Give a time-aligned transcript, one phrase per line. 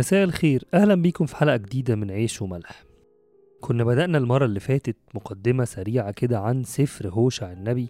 [0.00, 0.64] مساء الخير.
[0.74, 2.84] أهلا بيكم في حلقة جديدة من عيش وملح.
[3.60, 7.88] كنا بدأنا المرة اللي فاتت مقدمة سريعة كده عن سفر هوشع النبي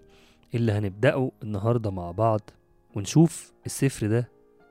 [0.54, 2.41] اللي هنبدأه النهاردة مع بعض
[2.96, 4.29] ونشوف السفر ده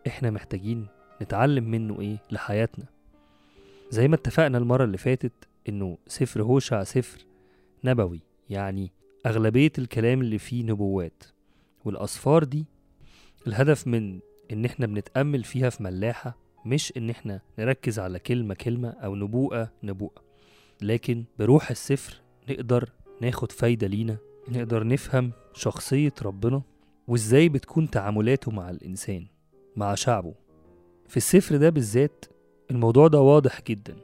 [0.07, 0.88] إحنا محتاجين
[1.21, 2.86] نتعلم منه إيه لحياتنا.
[3.89, 5.33] زي ما اتفقنا المرة اللي فاتت
[5.69, 7.25] إنه سفر هوشع سفر
[7.83, 8.92] نبوي يعني
[9.25, 11.24] أغلبية الكلام اللي فيه نبوات.
[11.86, 12.65] والأسفار دي
[13.47, 14.19] الهدف من
[14.51, 19.71] إن إحنا بنتأمل فيها في ملاحة مش إن إحنا نركز على كلمة كلمة أو نبوءة
[19.83, 20.23] نبوءة
[20.82, 22.89] لكن بروح السفر نقدر
[23.21, 24.18] ناخد فايدة لينا
[24.49, 26.61] نقدر نفهم شخصية ربنا
[27.07, 29.25] وإزاي بتكون تعاملاته مع الإنسان
[29.75, 30.33] مع شعبه.
[31.07, 32.25] في السفر ده بالذات
[32.71, 33.95] الموضوع ده واضح جدا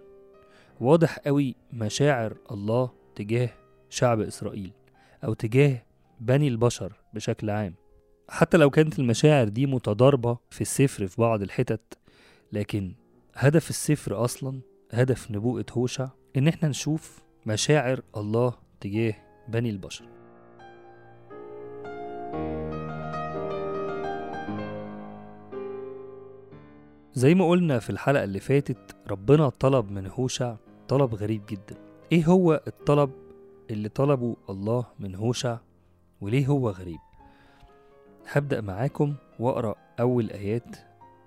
[0.82, 3.50] واضح قوي مشاعر الله تجاه
[3.90, 4.72] شعب إسرائيل
[5.24, 5.84] أو تجاه
[6.20, 7.74] بني البشر بشكل عام.
[8.30, 11.98] حتى لو كانت المشاعر دي متضاربة في السفر في بعض الحتت
[12.56, 12.94] لكن
[13.34, 14.62] هدف السفر أصلا
[14.92, 19.14] هدف نبوءة هوشع إن إحنا نشوف مشاعر الله تجاه
[19.48, 20.06] بني البشر.
[27.14, 30.56] زي ما قلنا في الحلقة اللي فاتت ربنا طلب من هوشع
[30.88, 31.76] طلب غريب جدا.
[32.12, 33.12] إيه هو الطلب
[33.70, 35.58] اللي طلبه الله من هوشع؟
[36.22, 37.00] وليه هو غريب؟
[38.32, 40.76] هبدأ معاكم وأقرأ أول آيات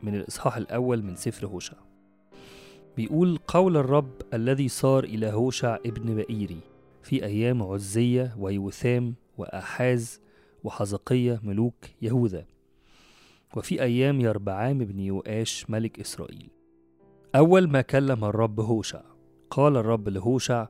[0.02, 1.76] من الإصحاح الأول من سفر هوشع.
[2.96, 6.60] بيقول قول الرب الذي صار إلى هوشع ابن بئيري
[7.02, 10.20] في أيام عزية ويوثام وأحاز
[10.64, 12.44] وحزقية ملوك يهوذا
[13.56, 16.48] وفي أيام يربعام بن يؤاش ملك إسرائيل.
[17.36, 19.02] أول ما كلم الرب هوشع
[19.50, 20.68] قال الرب لهوشع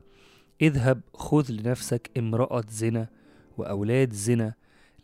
[0.61, 3.07] اذهب خذ لنفسك امرأة زنا
[3.57, 4.53] وأولاد زنا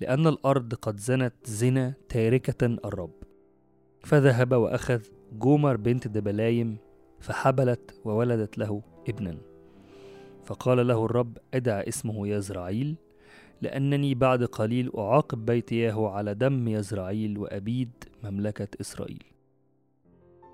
[0.02, 3.15] لأن الأرض قد زنت زنا تاركة الرب.
[4.06, 5.02] فذهب وأخذ
[5.34, 6.78] جومر بنت دبلايم
[7.20, 9.38] فحبلت وولدت له ابنا.
[10.44, 12.96] فقال له الرب ادع اسمه يزرعيل
[13.62, 17.92] لأنني بعد قليل أعاقب بيت ياهو على دم يزرعيل وأبيد
[18.24, 19.24] مملكة إسرائيل.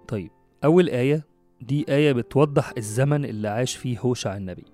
[0.07, 0.31] طيب
[0.63, 1.25] أول آية
[1.61, 4.65] دي آية بتوضح الزمن اللي عاش فيه هوشع النبي.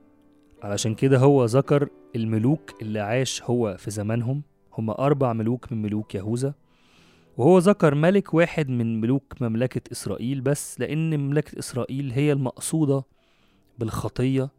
[0.64, 4.42] علشان كده هو ذكر الملوك اللي عاش هو في زمانهم.
[4.74, 6.54] هم أربع ملوك من ملوك يهوذا.
[7.38, 13.04] وهو ذكر ملك واحد من ملوك مملكة إسرائيل بس لأن مملكة إسرائيل هي المقصودة
[13.80, 14.50] بالخطية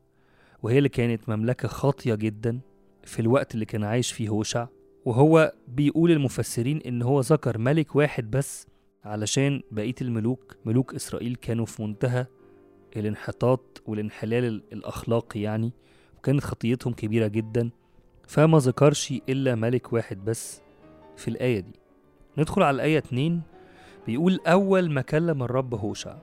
[0.62, 2.60] وهي اللي كانت مملكة خاطية جدا
[3.04, 4.66] في الوقت اللي كان عايش فيه هوشع.
[5.04, 8.66] وهو بيقول المفسرين إن هو ذكر ملك واحد بس
[9.04, 12.26] علشان بقية الملوك ملوك إسرائيل كانوا في منتهى
[12.96, 15.72] الانحطاط والانحلال الأخلاقي يعني
[16.18, 17.70] وكانت خطيتهم كبيرة جدا.
[18.26, 20.60] فما ذكرش إلا ملك واحد بس
[21.16, 21.77] في الآية دي.
[22.38, 23.40] ندخل على الآية 2
[24.06, 26.16] بيقول أول ما كلم الرب هوشع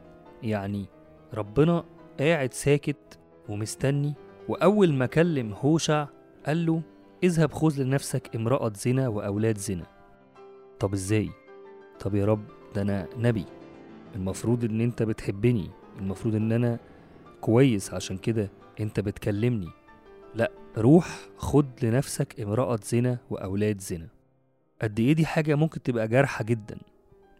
[0.43, 0.85] يعني
[1.33, 1.83] ربنا
[2.19, 4.13] قاعد ساكت ومستني
[4.49, 6.07] وأول ما كلم هوشع
[6.45, 6.81] قال له
[7.23, 9.85] اذهب خذ لنفسك امرأة زنا وأولاد زنا.
[10.79, 11.29] طب إزاي؟
[11.99, 12.43] طب يا رب
[12.75, 13.45] ده أنا نبي.
[14.15, 16.79] المفروض إن أنت بتحبني المفروض إن أنا
[17.41, 18.49] كويس عشان كده
[18.79, 19.69] أنت بتكلمني.
[20.35, 24.07] لا روح خد لنفسك امرأة زنا وأولاد زنا.
[24.81, 26.77] قد إيه دي حاجة ممكن تبقى جارحة جدا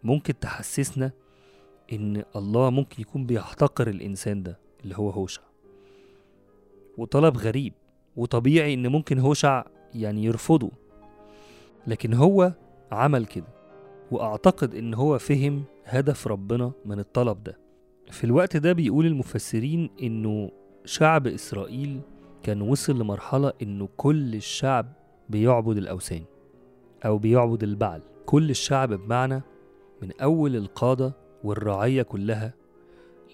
[0.04, 1.10] ممكن تحسسنا
[1.92, 5.42] إن الله ممكن يكون بيحتقر الإنسان ده اللي هو هوشع.
[6.98, 7.72] وطلب غريب
[8.16, 9.64] وطبيعي إن ممكن هوشع
[9.94, 10.70] يعني يرفضه.
[11.86, 12.52] لكن هو
[12.92, 13.46] عمل كده
[14.10, 17.58] وأعتقد إن هو فهم هدف ربنا من الطلب ده.
[18.10, 20.50] في الوقت ده بيقول المفسرين إنه
[20.84, 22.00] شعب إسرائيل
[22.42, 24.92] كان وصل لمرحلة إنه كل الشعب
[25.28, 26.24] بيعبد الأوثان.
[27.04, 28.00] أو بيعبد البعل.
[28.26, 29.42] كل الشعب بمعنى
[30.02, 31.12] من أول القادة
[31.44, 32.54] والرعية كلها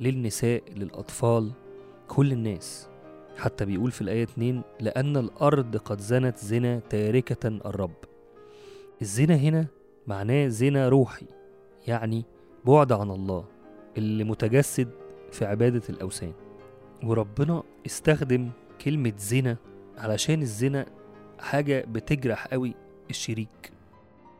[0.00, 1.52] للنساء للأطفال
[2.08, 2.88] كل الناس.
[3.36, 7.94] حتى بيقول في الآية 2 لأن الأرض قد زنت زنا تاركة الرب.
[9.02, 9.66] الزنا هنا
[10.06, 11.26] معناه زنا روحي
[11.86, 12.24] يعني
[12.66, 13.44] بعد عن الله
[13.98, 14.88] اللي متجسد
[15.32, 16.32] في عبادة الأوثان.
[17.04, 18.50] وربنا استخدم
[18.84, 19.56] كلمة زنا
[19.98, 20.86] علشان الزنا
[21.38, 22.74] حاجة بتجرح قوي
[23.10, 23.72] الشريك.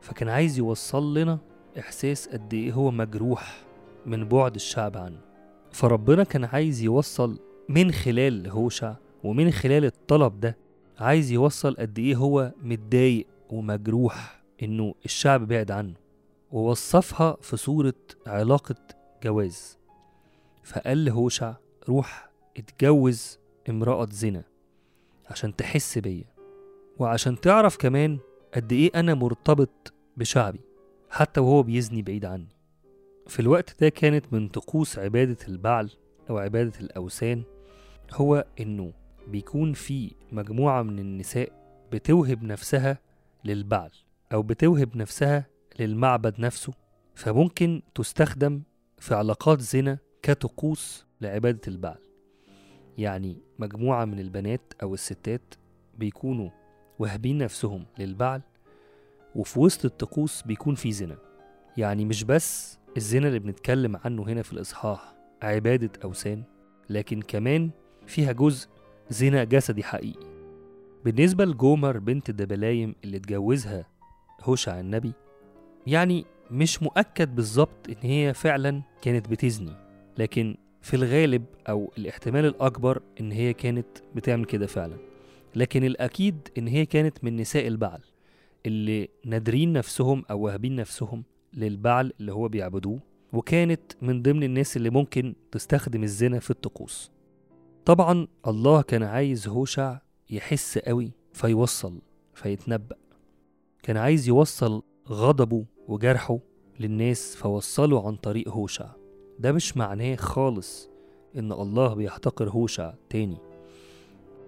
[0.00, 1.38] فكان عايز يوصل لنا
[1.78, 3.62] إحساس قد إيه هو مجروح
[4.06, 5.18] من بعد الشعب عنه
[5.72, 7.38] فربنا كان عايز يوصل
[7.68, 8.94] من خلال هوشع
[9.24, 10.56] ومن خلال الطلب ده
[10.98, 15.94] عايز يوصل قد إيه هو متضايق ومجروح إنه الشعب بعد عنه
[16.52, 17.94] ووصفها في صورة
[18.26, 18.74] علاقة
[19.24, 19.78] جواز.
[20.64, 21.54] فقال لهوشع
[21.88, 23.38] روح اتجوز
[23.68, 24.42] امرأة زنا
[25.30, 26.24] عشان تحس بيا
[26.98, 28.18] وعشان تعرف كمان
[28.54, 30.60] قد إيه أنا مرتبط بشعبي
[31.10, 32.48] حتى وهو بيزني بعيد عني.
[33.26, 35.90] في الوقت ده كانت من طقوس عبادة البعل
[36.30, 37.42] أو عبادة الأوثان
[38.12, 38.92] هو إنه
[39.28, 41.52] بيكون في مجموعة من النساء
[41.92, 42.98] بتوهب نفسها
[43.44, 43.90] للبعل
[44.32, 45.46] أو بتوهب نفسها
[45.78, 46.72] للمعبد نفسه
[47.14, 48.62] فممكن تستخدم
[48.98, 51.98] في علاقات زنا كطقوس لعبادة البعل.
[52.98, 55.54] يعني مجموعة من البنات أو الستات
[55.98, 56.50] بيكونوا
[56.98, 58.40] واهبين نفسهم للبعل
[59.34, 61.16] وفي وسط الطقوس بيكون في زنا.
[61.76, 66.42] يعني مش بس الزنا اللي بنتكلم عنه هنا في الإصحاح عبادة أوثان
[66.90, 67.70] لكن كمان
[68.06, 68.68] فيها جزء
[69.10, 70.26] زنا جسدي حقيقي.
[71.04, 73.86] بالنسبة لجومر بنت دبلايم اللي اتجوزها
[74.42, 75.12] هوشع النبي
[75.86, 79.72] يعني مش مؤكد بالظبط إن هي فعلا كانت بتزني
[80.18, 84.96] لكن في الغالب أو الاحتمال الأكبر إن هي كانت بتعمل كده فعلا.
[85.56, 88.00] لكن الأكيد إن هي كانت من نساء البعل
[88.66, 93.00] اللي نادرين نفسهم أو واهبين نفسهم للبعل اللي هو بيعبدوه
[93.32, 97.10] وكانت من ضمن الناس اللي ممكن تستخدم الزنا في الطقوس.
[97.84, 99.98] طبعا الله كان عايز هوشع
[100.30, 101.98] يحس قوي فيوصل
[102.34, 102.96] فيتنبأ.
[103.82, 106.38] كان عايز يوصل غضبه وجرحه
[106.80, 108.88] للناس فوصله عن طريق هوشع.
[109.38, 110.88] ده مش معناه خالص
[111.36, 113.36] إن الله بيحتقر هوشع تاني.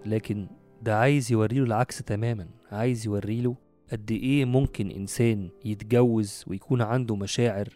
[0.06, 0.47] لكن
[0.82, 3.56] ده عايز يوريله العكس تماما عايز يوريله
[3.93, 7.69] قد إيه ممكن إنسان يتجوز ويكون عنده مشاعر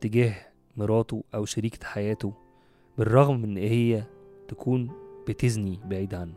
[0.00, 0.34] تجاه
[0.76, 2.32] مراته أو شريكة حياته
[2.98, 4.04] بالرغم من إن هي
[4.48, 4.90] تكون
[5.28, 6.34] بتزني بعيد عنه.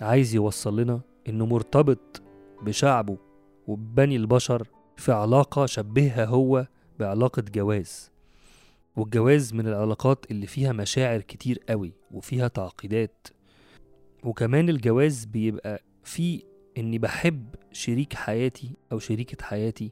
[0.00, 2.22] عايز يوصل لنا إنه مرتبط
[2.62, 3.18] بشعبه
[3.66, 6.66] وبني البشر في علاقة شبهها هو
[6.98, 8.10] بعلاقة جواز.
[8.96, 13.26] والجواز من العلاقات اللي فيها مشاعر كتير قوي وفيها تعقيدات
[14.26, 16.42] وكمان الجواز بيبقى فيه
[16.78, 19.90] إني بحب شريك حياتي أو شريكة حياتي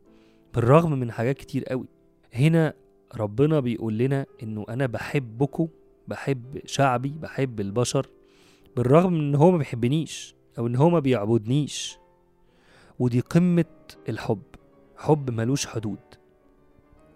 [0.55, 1.87] بالرغم من حاجات كتير قوي.
[2.33, 2.75] هنا
[3.17, 5.69] ربنا بيقول لنا إنه أنا بحبكم
[6.09, 8.07] بحب شعبي بحب البشر
[8.77, 11.99] بالرغم من إن هو ما بيحبنيش أو إن هو ما بيعبدنيش.
[12.99, 13.65] ودي قمة
[14.09, 14.43] الحب
[14.97, 16.01] حب ملوش حدود.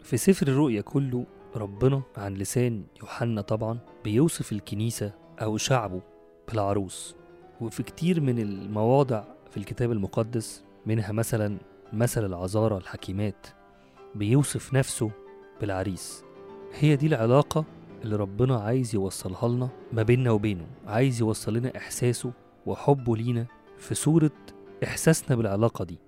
[0.03, 1.27] في سفر الرؤيا كله
[1.57, 5.13] ربنا عن لسان يوحنا طبعا بيوصف الكنيسة
[5.43, 6.18] أو شعبه.
[6.49, 7.15] بالعروس
[7.61, 11.59] وفي كتير من المواضع في الكتاب المقدس منها مثلا
[11.93, 13.47] مثل العذارى الحكيمات
[14.15, 15.11] بيوصف نفسه
[15.61, 16.25] بالعريس.
[16.75, 17.65] هي دي العلاقة
[18.05, 22.33] اللي ربنا عايز يوصلها لنا ما بيننا وبينه عايز يوصل لنا إحساسه
[22.67, 23.47] وحبه لينا
[23.79, 24.31] في صورة
[24.85, 25.99] إحساسنا بالعلاقة دي.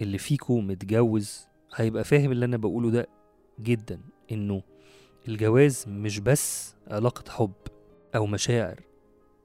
[0.00, 3.06] اللي فيكو متجوز هيبقى فاهم اللي أنا بقوله ده
[3.60, 4.00] جدا
[4.32, 4.62] إنه
[5.28, 7.52] الجواز مش بس علاقة حب
[8.16, 8.80] أو مشاعر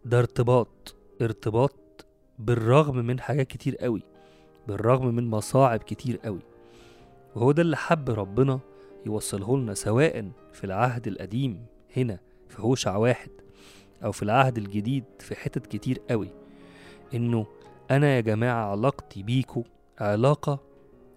[0.07, 2.05] ده ارتباط ارتباط
[2.39, 4.01] بالرغم من حاجات كتير قوي
[4.67, 6.39] بالرغم من مصاعب كتير قوي.
[7.35, 8.59] وهو ده اللي حب ربنا
[9.05, 11.65] يوصله لنا سواء في العهد القديم
[11.97, 13.29] هنا في هوشع واحد
[14.03, 16.29] أو في العهد الجديد في حتت كتير قوي.
[17.13, 17.45] إنه
[17.91, 19.63] أنا يا جماعة علاقتي بيكو
[19.99, 20.59] علاقة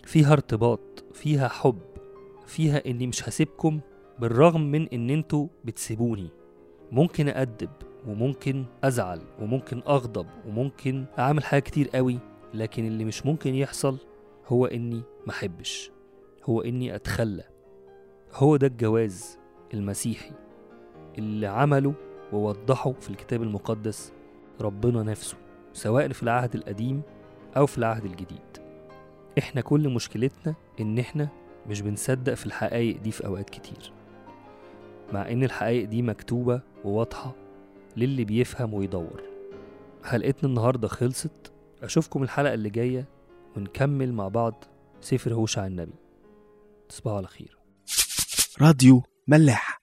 [0.04, 1.78] فيها ارتباط فيها حب
[2.46, 3.80] فيها إني مش هسيبكم
[4.18, 6.28] بالرغم من إن أنتوا بتسيبوني.
[6.92, 7.70] ممكن أأدب
[8.08, 12.18] وممكن أزعل وممكن أغضب وممكن أعمل حاجات كتير قوي
[12.54, 13.98] لكن اللي مش ممكن يحصل
[14.46, 15.90] هو إني محبش
[16.44, 17.44] هو إني أتخلى.
[18.34, 19.38] هو ده الجواز
[19.74, 20.32] المسيحي
[21.18, 21.94] اللي عمله
[22.32, 24.12] ووضحه في الكتاب المقدس
[24.60, 25.36] ربنا نفسه
[25.72, 27.02] سواء في العهد القديم
[27.56, 28.40] أو في العهد الجديد.
[29.38, 31.28] إحنا كل مشكلتنا إن إحنا
[31.68, 33.92] مش بنصدق في الحقائق دي في أوقات كتير
[35.12, 37.34] مع إن الحقائق دي مكتوبة وواضحة
[37.96, 39.22] للي بيفهم ويدور.
[40.04, 43.08] حلقتنا النهاردة خلصت أشوفكم الحلقة اللي جاية
[43.56, 44.64] ونكمل مع بعض
[45.00, 45.98] سفر هوشع النبي.
[46.88, 47.58] تصبحوا على خير.
[48.60, 49.79] راديو ملاح.